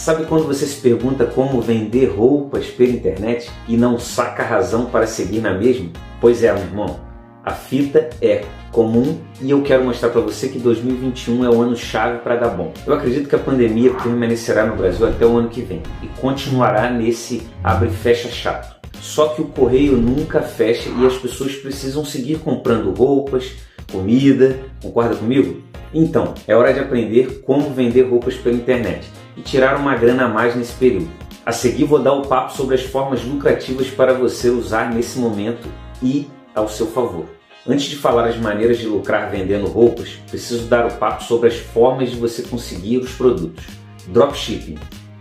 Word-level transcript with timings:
Sabe 0.00 0.24
quando 0.24 0.46
você 0.46 0.64
se 0.64 0.80
pergunta 0.80 1.26
como 1.26 1.60
vender 1.60 2.06
roupas 2.06 2.68
pela 2.68 2.90
internet 2.90 3.50
e 3.68 3.76
não 3.76 3.98
saca 3.98 4.42
a 4.42 4.46
razão 4.46 4.86
para 4.86 5.06
seguir 5.06 5.42
na 5.42 5.52
mesma? 5.52 5.90
Pois 6.18 6.42
é, 6.42 6.50
meu 6.54 6.62
irmão, 6.62 7.00
a 7.44 7.50
fita 7.50 8.08
é 8.22 8.42
comum 8.72 9.20
e 9.42 9.50
eu 9.50 9.60
quero 9.60 9.84
mostrar 9.84 10.08
para 10.08 10.22
você 10.22 10.48
que 10.48 10.58
2021 10.58 11.44
é 11.44 11.50
o 11.50 11.60
ano 11.60 11.76
chave 11.76 12.20
para 12.20 12.36
dar 12.36 12.48
bom. 12.48 12.72
Eu 12.86 12.94
acredito 12.94 13.28
que 13.28 13.34
a 13.34 13.38
pandemia 13.38 13.92
permanecerá 13.92 14.64
no 14.64 14.74
Brasil 14.74 15.06
até 15.06 15.26
o 15.26 15.36
ano 15.36 15.50
que 15.50 15.60
vem 15.60 15.82
e 16.02 16.06
continuará 16.18 16.90
nesse 16.90 17.42
abre 17.62 17.90
e 17.90 17.92
fecha 17.92 18.30
chato. 18.30 18.80
Só 19.02 19.28
que 19.28 19.42
o 19.42 19.48
correio 19.48 19.98
nunca 19.98 20.40
fecha 20.40 20.88
e 20.88 21.06
as 21.06 21.18
pessoas 21.18 21.56
precisam 21.56 22.06
seguir 22.06 22.38
comprando 22.38 22.90
roupas, 22.90 23.52
comida. 23.90 24.58
Concorda 24.82 25.16
comigo? 25.16 25.62
Então, 25.92 26.34
é 26.46 26.54
hora 26.54 26.72
de 26.72 26.80
aprender 26.80 27.42
como 27.44 27.70
vender 27.70 28.02
roupas 28.02 28.34
pela 28.36 28.56
internet 28.56 29.06
e 29.36 29.42
tirar 29.42 29.76
uma 29.76 29.96
grana 29.96 30.24
a 30.24 30.28
mais 30.28 30.54
nesse 30.54 30.72
período. 30.74 31.10
A 31.44 31.52
seguir 31.52 31.84
vou 31.84 31.98
dar 31.98 32.12
o 32.12 32.22
papo 32.22 32.52
sobre 32.52 32.74
as 32.74 32.82
formas 32.82 33.24
lucrativas 33.24 33.88
para 33.88 34.14
você 34.14 34.50
usar 34.50 34.92
nesse 34.92 35.18
momento 35.18 35.68
e 36.02 36.28
ao 36.54 36.68
seu 36.68 36.86
favor. 36.86 37.26
Antes 37.66 37.86
de 37.86 37.96
falar 37.96 38.26
as 38.26 38.36
maneiras 38.36 38.78
de 38.78 38.86
lucrar 38.86 39.30
vendendo 39.30 39.66
roupas, 39.66 40.18
preciso 40.30 40.66
dar 40.66 40.86
o 40.86 40.96
papo 40.96 41.24
sobre 41.24 41.48
as 41.48 41.56
formas 41.56 42.10
de 42.10 42.16
você 42.16 42.42
conseguir 42.42 42.98
os 42.98 43.12
produtos. 43.12 43.64
Dropshipping. 44.08 44.78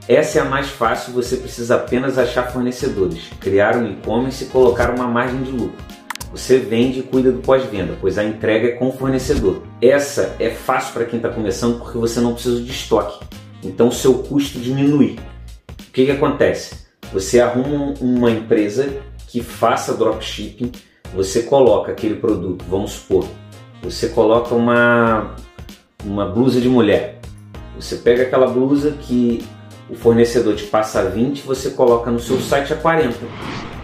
Essa 0.07 0.39
é 0.39 0.41
a 0.41 0.45
mais 0.45 0.69
fácil, 0.69 1.13
você 1.13 1.37
precisa 1.37 1.75
apenas 1.75 2.17
achar 2.17 2.51
fornecedores, 2.51 3.29
criar 3.39 3.75
um 3.75 3.91
e-commerce 3.91 4.43
e 4.43 4.47
colocar 4.47 4.89
uma 4.89 5.07
margem 5.07 5.43
de 5.43 5.51
lucro. 5.51 5.77
Você 6.31 6.59
vende 6.59 6.99
e 6.99 7.03
cuida 7.03 7.31
do 7.31 7.39
pós-venda, 7.39 7.97
pois 7.99 8.17
a 8.17 8.23
entrega 8.23 8.67
é 8.67 8.71
com 8.71 8.89
o 8.89 8.91
fornecedor. 8.91 9.63
Essa 9.81 10.35
é 10.39 10.49
fácil 10.49 10.93
para 10.93 11.05
quem 11.05 11.17
está 11.17 11.29
começando 11.29 11.79
porque 11.79 11.97
você 11.97 12.19
não 12.19 12.33
precisa 12.33 12.61
de 12.61 12.69
estoque 12.69 13.27
então 13.63 13.89
o 13.89 13.91
seu 13.91 14.19
custo 14.19 14.59
diminui. 14.59 15.19
O 15.87 15.91
que, 15.91 16.05
que 16.05 16.11
acontece? 16.11 16.87
Você 17.11 17.39
arruma 17.39 17.93
uma 17.99 18.31
empresa 18.31 19.01
que 19.27 19.41
faça 19.41 19.93
dropshipping, 19.93 20.71
você 21.13 21.43
coloca 21.43 21.91
aquele 21.91 22.15
produto, 22.15 22.63
vamos 22.69 22.91
supor, 22.91 23.27
você 23.81 24.09
coloca 24.09 24.53
uma, 24.55 25.35
uma 26.03 26.25
blusa 26.25 26.61
de 26.61 26.69
mulher. 26.69 27.19
Você 27.75 27.95
pega 27.97 28.23
aquela 28.23 28.47
blusa 28.47 28.91
que 28.91 29.43
o 29.89 29.95
fornecedor 29.95 30.55
te 30.55 30.65
passa 30.65 30.99
a 30.99 31.03
20, 31.03 31.41
você 31.41 31.71
coloca 31.71 32.11
no 32.11 32.19
seu 32.19 32.39
site 32.39 32.73
a 32.73 32.75
40. 32.75 33.17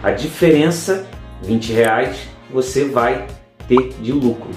A 0.04 0.12
diferença, 0.12 1.06
20 1.42 1.74
reais, 1.74 2.18
você 2.56 2.86
vai 2.86 3.28
ter 3.68 3.90
de 4.02 4.14
lucro. 4.14 4.50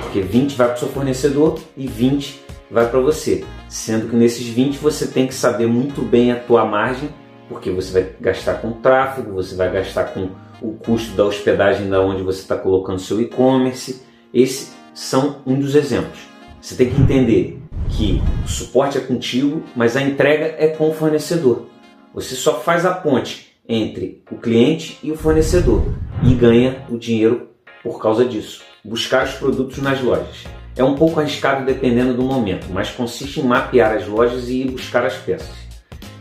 Porque 0.00 0.20
20 0.20 0.54
vai 0.54 0.68
para 0.68 0.76
o 0.76 0.78
seu 0.78 0.88
fornecedor 0.88 1.58
e 1.76 1.88
20 1.88 2.40
vai 2.70 2.88
para 2.88 3.00
você. 3.00 3.44
Sendo 3.68 4.08
que 4.08 4.14
nesses 4.14 4.46
20 4.46 4.78
você 4.78 5.08
tem 5.08 5.26
que 5.26 5.34
saber 5.34 5.66
muito 5.66 6.02
bem 6.02 6.30
a 6.30 6.38
tua 6.38 6.64
margem, 6.64 7.10
porque 7.48 7.68
você 7.68 7.92
vai 7.92 8.10
gastar 8.20 8.60
com 8.60 8.70
tráfego, 8.74 9.32
você 9.32 9.56
vai 9.56 9.72
gastar 9.72 10.04
com 10.14 10.30
o 10.62 10.74
custo 10.74 11.16
da 11.16 11.24
hospedagem 11.24 11.90
da 11.90 12.00
onde 12.00 12.22
você 12.22 12.42
está 12.42 12.56
colocando 12.56 13.00
seu 13.00 13.20
e-commerce. 13.20 14.02
Esses 14.32 14.72
são 14.94 15.42
um 15.44 15.58
dos 15.58 15.74
exemplos. 15.74 16.20
Você 16.60 16.76
tem 16.76 16.90
que 16.90 17.00
entender 17.00 17.60
que 17.88 18.22
o 18.44 18.48
suporte 18.48 18.98
é 18.98 19.00
contigo, 19.00 19.64
mas 19.74 19.96
a 19.96 20.02
entrega 20.02 20.54
é 20.58 20.68
com 20.68 20.90
o 20.90 20.94
fornecedor. 20.94 21.66
Você 22.14 22.36
só 22.36 22.60
faz 22.60 22.86
a 22.86 22.92
ponte 22.92 23.52
entre 23.68 24.22
o 24.30 24.36
cliente 24.36 24.98
e 25.02 25.10
o 25.10 25.16
fornecedor 25.16 25.82
e 26.24 26.34
ganha 26.34 26.84
o 26.88 26.96
dinheiro 26.96 27.48
por 27.82 28.00
causa 28.00 28.24
disso. 28.24 28.62
Buscar 28.84 29.24
os 29.24 29.34
produtos 29.34 29.78
nas 29.78 30.00
lojas. 30.00 30.44
É 30.76 30.82
um 30.82 30.94
pouco 30.94 31.20
arriscado 31.20 31.66
dependendo 31.66 32.14
do 32.14 32.22
momento, 32.22 32.66
mas 32.70 32.90
consiste 32.90 33.40
em 33.40 33.44
mapear 33.44 33.96
as 33.96 34.06
lojas 34.06 34.48
e 34.48 34.62
ir 34.62 34.70
buscar 34.70 35.04
as 35.04 35.14
peças. 35.14 35.62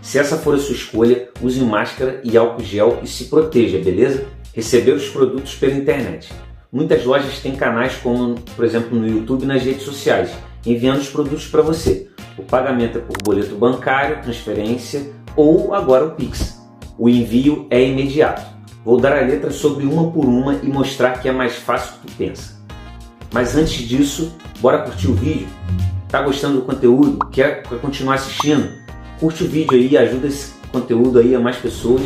Se 0.01 0.17
essa 0.17 0.37
for 0.37 0.55
a 0.55 0.57
sua 0.57 0.75
escolha, 0.75 1.29
use 1.41 1.61
máscara 1.61 2.19
e 2.23 2.35
álcool 2.35 2.63
gel 2.63 2.99
e 3.03 3.07
se 3.07 3.25
proteja, 3.25 3.77
beleza? 3.77 4.25
Receber 4.53 4.91
os 4.93 5.07
produtos 5.07 5.55
pela 5.55 5.73
internet. 5.73 6.33
Muitas 6.71 7.05
lojas 7.05 7.39
têm 7.39 7.55
canais 7.55 7.95
como, 7.95 8.35
por 8.55 8.65
exemplo, 8.65 8.97
no 8.97 9.07
YouTube 9.07 9.43
e 9.43 9.45
nas 9.45 9.61
redes 9.63 9.83
sociais, 9.83 10.31
enviando 10.65 10.99
os 10.99 11.09
produtos 11.09 11.47
para 11.47 11.61
você. 11.61 12.09
O 12.37 12.43
pagamento 12.43 12.97
é 12.97 13.01
por 13.01 13.15
boleto 13.23 13.55
bancário, 13.55 14.21
transferência 14.21 15.11
ou 15.35 15.73
agora 15.73 16.05
o 16.05 16.11
Pix. 16.11 16.59
O 16.97 17.07
envio 17.07 17.67
é 17.69 17.81
imediato. 17.81 18.60
Vou 18.83 18.99
dar 18.99 19.15
a 19.15 19.21
letra 19.21 19.51
sobre 19.51 19.85
uma 19.85 20.09
por 20.09 20.25
uma 20.25 20.55
e 20.55 20.67
mostrar 20.67 21.21
que 21.21 21.29
é 21.29 21.31
mais 21.31 21.55
fácil 21.55 21.93
do 21.99 22.07
que 22.07 22.13
pensa. 22.13 22.59
Mas 23.31 23.55
antes 23.55 23.87
disso, 23.87 24.35
bora 24.59 24.79
curtir 24.79 25.07
o 25.07 25.13
vídeo? 25.13 25.47
Tá 26.09 26.21
gostando 26.21 26.59
do 26.59 26.65
conteúdo? 26.65 27.19
Quer, 27.31 27.61
continuar 27.79 28.15
assistindo? 28.15 28.69
Curte 29.19 29.43
o 29.43 29.47
vídeo 29.47 29.77
aí, 29.77 29.95
ajuda 29.95 30.27
esse 30.27 30.53
conteúdo 30.71 31.19
aí 31.19 31.35
a 31.35 31.39
mais 31.39 31.57
pessoas 31.57 32.01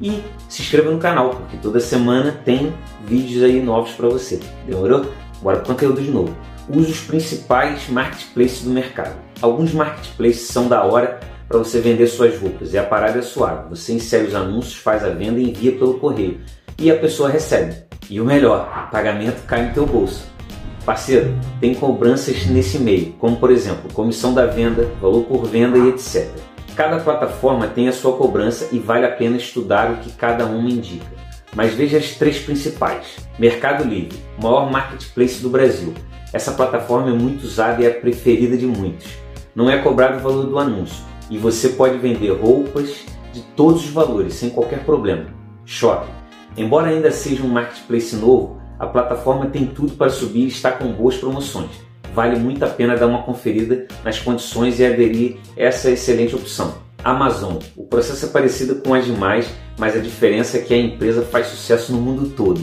e 0.00 0.22
se 0.48 0.62
inscreva 0.62 0.90
no 0.90 0.98
canal, 0.98 1.30
porque 1.30 1.56
toda 1.56 1.80
semana 1.80 2.30
tem 2.44 2.72
vídeos 3.04 3.42
aí 3.42 3.60
novos 3.60 3.90
para 3.90 4.08
você. 4.08 4.38
Demorou? 4.66 5.06
Bora 5.42 5.58
pro 5.58 5.66
conteúdo 5.66 6.00
de 6.00 6.10
novo. 6.10 6.34
Use 6.68 6.92
os 6.92 7.00
principais 7.00 7.88
marketplaces 7.88 8.62
do 8.62 8.70
mercado. 8.70 9.16
Alguns 9.42 9.74
marketplaces 9.74 10.46
são 10.46 10.68
da 10.68 10.84
hora 10.84 11.18
para 11.50 11.58
você 11.58 11.80
vender 11.80 12.06
suas 12.06 12.38
roupas 12.38 12.72
e 12.72 12.78
a 12.78 12.84
parada 12.84 13.18
é 13.18 13.22
suave. 13.22 13.70
Você 13.70 13.92
insere 13.92 14.28
os 14.28 14.36
anúncios, 14.36 14.76
faz 14.76 15.04
a 15.04 15.08
venda 15.08 15.40
e 15.40 15.50
envia 15.50 15.72
pelo 15.72 15.94
correio 15.94 16.38
e 16.78 16.88
a 16.92 16.96
pessoa 16.96 17.28
recebe. 17.28 17.74
E 18.08 18.20
o 18.20 18.24
melhor, 18.24 18.86
o 18.86 18.90
pagamento 18.92 19.44
cai 19.48 19.66
no 19.66 19.74
teu 19.74 19.84
bolso. 19.84 20.24
Parceiro, 20.86 21.36
tem 21.60 21.74
cobranças 21.74 22.46
nesse 22.46 22.78
meio, 22.78 23.14
como 23.14 23.36
por 23.36 23.50
exemplo, 23.50 23.92
comissão 23.92 24.32
da 24.32 24.46
venda, 24.46 24.88
valor 25.00 25.24
por 25.24 25.44
venda 25.44 25.76
e 25.76 25.88
etc. 25.88 26.30
Cada 26.76 27.00
plataforma 27.00 27.66
tem 27.66 27.88
a 27.88 27.92
sua 27.92 28.16
cobrança 28.16 28.68
e 28.70 28.78
vale 28.78 29.04
a 29.04 29.10
pena 29.10 29.36
estudar 29.36 29.90
o 29.90 29.96
que 29.96 30.12
cada 30.12 30.46
uma 30.46 30.70
indica. 30.70 31.18
Mas 31.52 31.74
veja 31.74 31.98
as 31.98 32.14
três 32.14 32.38
principais. 32.38 33.16
Mercado 33.40 33.82
Livre, 33.82 34.16
maior 34.40 34.70
marketplace 34.70 35.42
do 35.42 35.50
Brasil. 35.50 35.94
Essa 36.32 36.52
plataforma 36.52 37.10
é 37.10 37.12
muito 37.12 37.42
usada 37.42 37.82
e 37.82 37.86
é 37.86 37.88
a 37.88 37.94
preferida 37.94 38.56
de 38.56 38.66
muitos. 38.66 39.08
Não 39.52 39.68
é 39.68 39.78
cobrado 39.78 40.18
o 40.18 40.20
valor 40.20 40.46
do 40.46 40.56
anúncio 40.56 41.09
e 41.30 41.38
você 41.38 41.70
pode 41.70 41.96
vender 41.96 42.32
roupas 42.32 43.06
de 43.32 43.40
todos 43.56 43.84
os 43.84 43.90
valores 43.90 44.34
sem 44.34 44.50
qualquer 44.50 44.84
problema. 44.84 45.26
Shopping. 45.64 46.10
Embora 46.56 46.88
ainda 46.88 47.12
seja 47.12 47.44
um 47.44 47.48
marketplace 47.48 48.16
novo, 48.16 48.60
a 48.78 48.86
plataforma 48.86 49.46
tem 49.46 49.66
tudo 49.66 49.92
para 49.92 50.10
subir 50.10 50.44
e 50.44 50.48
está 50.48 50.72
com 50.72 50.92
boas 50.92 51.16
promoções. 51.16 51.70
Vale 52.12 52.36
muito 52.36 52.64
a 52.64 52.68
pena 52.68 52.96
dar 52.96 53.06
uma 53.06 53.22
conferida 53.22 53.86
nas 54.04 54.18
condições 54.18 54.80
e 54.80 54.84
aderir 54.84 55.36
a 55.56 55.62
essa 55.62 55.90
excelente 55.90 56.34
opção. 56.34 56.74
Amazon. 57.04 57.56
O 57.76 57.84
processo 57.84 58.26
é 58.26 58.28
parecido 58.28 58.76
com 58.76 58.94
as 58.94 59.06
demais, 59.06 59.48
mas 59.78 59.96
a 59.96 60.00
diferença 60.00 60.58
é 60.58 60.60
que 60.60 60.74
a 60.74 60.78
empresa 60.78 61.22
faz 61.22 61.46
sucesso 61.46 61.92
no 61.92 62.00
mundo 62.00 62.30
todo. 62.30 62.60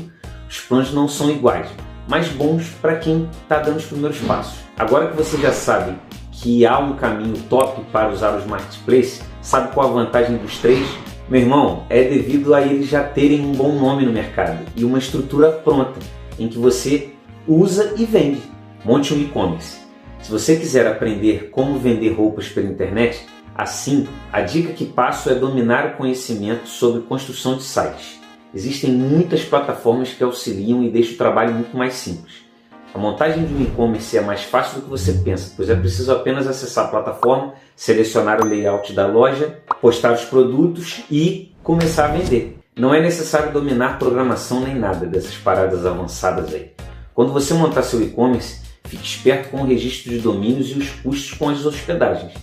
Os 0.49 0.59
planos 0.59 0.94
não 0.94 1.07
são 1.07 1.29
iguais, 1.29 1.69
mas 2.07 2.28
bons 2.28 2.69
para 2.81 2.97
quem 2.97 3.29
está 3.41 3.59
dando 3.59 3.78
os 3.78 3.85
primeiros 3.85 4.19
passos. 4.19 4.59
Agora 4.78 5.07
que 5.07 5.17
você 5.17 5.38
já 5.38 5.51
sabe 5.51 5.95
que 6.41 6.65
há 6.65 6.77
um 6.79 6.95
caminho 6.95 7.35
top 7.49 7.81
para 7.91 8.09
usar 8.09 8.35
os 8.37 8.45
marketplaces, 8.45 9.21
sabe 9.41 9.73
qual 9.73 9.89
a 9.89 10.03
vantagem 10.03 10.37
dos 10.37 10.57
três? 10.59 10.87
Meu 11.27 11.41
irmão, 11.41 11.83
é 11.89 12.03
devido 12.03 12.53
a 12.53 12.61
eles 12.61 12.87
já 12.87 13.03
terem 13.03 13.41
um 13.41 13.51
bom 13.51 13.73
nome 13.73 14.05
no 14.05 14.13
mercado 14.13 14.65
e 14.75 14.85
uma 14.85 14.99
estrutura 14.99 15.51
pronta 15.51 15.99
em 16.39 16.47
que 16.47 16.57
você 16.57 17.09
usa 17.47 17.95
e 17.97 18.05
vende. 18.05 18.41
Monte 18.85 19.13
um 19.13 19.21
e-commerce. 19.21 19.79
Se 20.21 20.31
você 20.31 20.55
quiser 20.55 20.87
aprender 20.87 21.49
como 21.49 21.79
vender 21.79 22.11
roupas 22.11 22.47
pela 22.49 22.69
internet, 22.69 23.25
assim, 23.55 24.07
a 24.31 24.41
dica 24.41 24.73
que 24.73 24.85
passo 24.85 25.29
é 25.29 25.35
dominar 25.35 25.87
o 25.87 25.97
conhecimento 25.97 26.67
sobre 26.69 27.01
construção 27.01 27.57
de 27.57 27.63
sites. 27.63 28.19
Existem 28.53 28.91
muitas 28.91 29.43
plataformas 29.43 30.13
que 30.13 30.23
auxiliam 30.23 30.83
e 30.83 30.89
deixam 30.89 31.15
o 31.15 31.17
trabalho 31.17 31.53
muito 31.53 31.75
mais 31.75 31.95
simples. 31.95 32.47
A 32.93 32.97
montagem 32.97 33.45
de 33.45 33.53
um 33.53 33.61
e-commerce 33.61 34.17
é 34.17 34.21
mais 34.21 34.43
fácil 34.43 34.79
do 34.79 34.83
que 34.83 34.89
você 34.89 35.13
pensa, 35.13 35.53
pois 35.55 35.69
é 35.69 35.75
preciso 35.75 36.11
apenas 36.11 36.47
acessar 36.47 36.85
a 36.85 36.87
plataforma, 36.87 37.53
selecionar 37.75 38.41
o 38.41 38.45
layout 38.45 38.93
da 38.93 39.05
loja, 39.05 39.59
postar 39.81 40.13
os 40.13 40.23
produtos 40.25 41.03
e 41.11 41.53
começar 41.61 42.05
a 42.05 42.07
vender. 42.07 42.57
Não 42.75 42.93
é 42.93 43.01
necessário 43.01 43.51
dominar 43.51 43.99
programação 43.99 44.61
nem 44.61 44.75
nada 44.75 45.05
dessas 45.05 45.35
paradas 45.35 45.85
avançadas 45.85 46.53
aí. 46.53 46.72
Quando 47.13 47.34
você 47.34 47.53
montar 47.53 47.84
seu 47.84 48.01
e-commerce, 48.01 48.61
fique 48.85 49.03
esperto 49.03 49.49
com 49.49 49.61
o 49.61 49.66
registro 49.66 50.11
de 50.11 50.19
domínios 50.19 50.69
e 50.69 50.78
os 50.78 50.90
custos 50.90 51.37
com 51.37 51.49
as 51.49 51.66
hospedagens. 51.66 52.33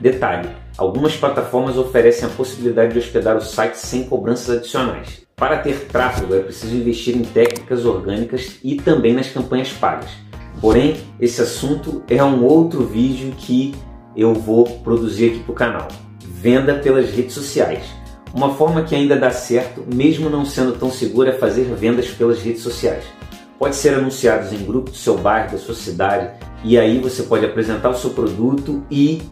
Detalhe: 0.00 0.48
algumas 0.76 1.16
plataformas 1.16 1.76
oferecem 1.76 2.26
a 2.26 2.32
possibilidade 2.32 2.92
de 2.92 2.98
hospedar 2.98 3.36
o 3.36 3.40
site 3.40 3.76
sem 3.76 4.04
cobranças 4.04 4.56
adicionais. 4.56 5.22
Para 5.36 5.58
ter 5.58 5.86
tráfego 5.86 6.34
é 6.34 6.40
preciso 6.40 6.76
investir 6.76 7.16
em 7.16 7.22
técnicas 7.22 7.84
orgânicas 7.84 8.58
e 8.62 8.76
também 8.76 9.12
nas 9.14 9.28
campanhas 9.28 9.72
pagas. 9.72 10.10
Porém, 10.60 10.96
esse 11.20 11.42
assunto 11.42 12.02
é 12.08 12.22
um 12.22 12.44
outro 12.44 12.84
vídeo 12.84 13.32
que 13.36 13.74
eu 14.16 14.34
vou 14.34 14.64
produzir 14.64 15.30
aqui 15.30 15.40
para 15.40 15.52
o 15.52 15.54
canal. 15.54 15.88
Venda 16.24 16.74
pelas 16.74 17.10
redes 17.10 17.34
sociais. 17.34 17.84
Uma 18.34 18.54
forma 18.54 18.82
que 18.82 18.94
ainda 18.94 19.16
dá 19.16 19.30
certo, 19.30 19.84
mesmo 19.92 20.30
não 20.30 20.44
sendo 20.44 20.72
tão 20.72 20.90
segura, 20.90 21.30
é 21.30 21.32
fazer 21.32 21.64
vendas 21.74 22.08
pelas 22.08 22.40
redes 22.40 22.62
sociais. 22.62 23.04
Pode 23.58 23.76
ser 23.76 23.94
anunciados 23.94 24.52
em 24.52 24.64
grupos 24.64 24.92
do 24.92 24.98
seu 24.98 25.18
bairro, 25.18 25.52
da 25.52 25.58
sua 25.58 25.74
cidade, 25.74 26.30
e 26.64 26.78
aí 26.78 26.98
você 26.98 27.24
pode 27.24 27.44
apresentar 27.44 27.90
o 27.90 27.96
seu 27.96 28.10
produto 28.10 28.82
e 28.90 29.22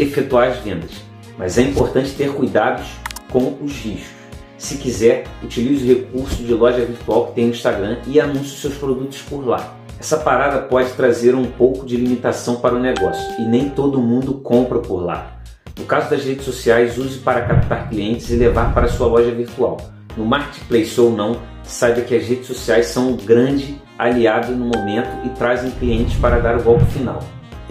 efetuar 0.00 0.48
as 0.48 0.58
vendas. 0.58 0.90
mas 1.38 1.56
é 1.56 1.62
importante 1.62 2.10
ter 2.10 2.32
cuidados 2.32 2.86
com 3.30 3.56
os 3.62 3.72
riscos. 3.72 4.20
Se 4.58 4.76
quiser, 4.76 5.24
utilize 5.42 5.82
o 5.84 5.88
recurso 5.88 6.42
de 6.42 6.52
loja 6.52 6.84
virtual 6.84 7.28
que 7.28 7.34
tem 7.34 7.46
no 7.46 7.52
Instagram 7.52 7.96
e 8.06 8.20
anuncie 8.20 8.58
seus 8.58 8.74
produtos 8.74 9.22
por 9.22 9.46
lá. 9.46 9.74
Essa 9.98 10.18
parada 10.18 10.58
pode 10.60 10.90
trazer 10.92 11.34
um 11.34 11.46
pouco 11.46 11.86
de 11.86 11.96
limitação 11.96 12.56
para 12.56 12.74
o 12.74 12.78
negócio 12.78 13.22
e 13.38 13.42
nem 13.42 13.70
todo 13.70 14.02
mundo 14.02 14.34
compra 14.34 14.78
por 14.80 15.02
lá. 15.02 15.40
No 15.78 15.86
caso 15.86 16.10
das 16.10 16.24
redes 16.24 16.44
sociais, 16.44 16.98
use 16.98 17.20
para 17.20 17.40
captar 17.40 17.88
clientes 17.88 18.28
e 18.28 18.36
levar 18.36 18.74
para 18.74 18.88
sua 18.88 19.06
loja 19.06 19.30
virtual. 19.30 19.78
No 20.16 20.26
marketplace 20.26 21.00
ou 21.00 21.10
não, 21.10 21.40
saiba 21.62 22.02
que 22.02 22.14
as 22.14 22.26
redes 22.26 22.46
sociais 22.46 22.86
são 22.86 23.12
um 23.12 23.16
grande 23.16 23.80
aliado 23.98 24.52
no 24.52 24.66
momento 24.66 25.08
e 25.24 25.30
trazem 25.30 25.70
clientes 25.70 26.18
para 26.18 26.38
dar 26.38 26.58
o 26.58 26.62
golpe 26.62 26.84
final. 26.86 27.20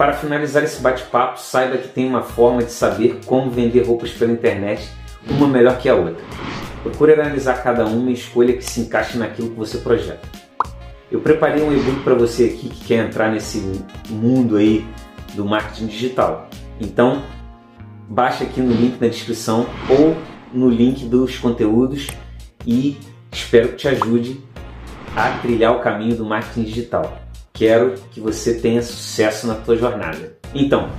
Para 0.00 0.14
finalizar 0.14 0.64
esse 0.64 0.80
bate-papo, 0.80 1.38
saiba 1.38 1.76
que 1.76 1.88
tem 1.88 2.08
uma 2.08 2.22
forma 2.22 2.62
de 2.62 2.72
saber 2.72 3.20
como 3.26 3.50
vender 3.50 3.82
roupas 3.82 4.10
pela 4.10 4.32
internet, 4.32 4.88
uma 5.28 5.46
melhor 5.46 5.76
que 5.76 5.90
a 5.90 5.94
outra. 5.94 6.24
Procure 6.82 7.12
analisar 7.12 7.62
cada 7.62 7.84
uma 7.84 8.08
e 8.08 8.14
escolha 8.14 8.56
que 8.56 8.64
se 8.64 8.80
encaixe 8.80 9.18
naquilo 9.18 9.50
que 9.50 9.56
você 9.56 9.76
projeta. 9.76 10.26
Eu 11.12 11.20
preparei 11.20 11.62
um 11.62 11.70
e-book 11.70 12.02
para 12.02 12.14
você 12.14 12.46
aqui 12.46 12.70
que 12.70 12.86
quer 12.86 13.06
entrar 13.06 13.30
nesse 13.30 13.58
mundo 14.08 14.56
aí 14.56 14.86
do 15.34 15.44
marketing 15.44 15.88
digital. 15.88 16.48
Então, 16.80 17.22
baixe 18.08 18.42
aqui 18.42 18.62
no 18.62 18.72
link 18.72 18.98
na 18.98 19.08
descrição 19.08 19.66
ou 19.86 20.16
no 20.50 20.70
link 20.70 21.04
dos 21.04 21.36
conteúdos 21.36 22.06
e 22.66 22.96
espero 23.30 23.68
que 23.68 23.76
te 23.76 23.88
ajude 23.88 24.40
a 25.14 25.28
trilhar 25.42 25.76
o 25.76 25.80
caminho 25.80 26.16
do 26.16 26.24
marketing 26.24 26.62
digital. 26.62 27.29
Quero 27.60 27.92
que 28.10 28.22
você 28.22 28.54
tenha 28.54 28.80
sucesso 28.80 29.46
na 29.46 29.54
tua 29.54 29.76
jornada. 29.76 30.34
Então, 30.54 30.90